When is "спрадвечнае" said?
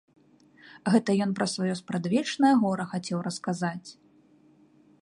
1.81-2.51